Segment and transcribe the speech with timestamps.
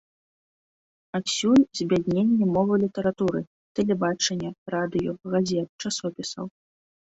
[1.17, 3.39] Адсюль збядненне мовы літаратуры,
[3.81, 6.45] тэлебачання, радыё, газет, часопісаў.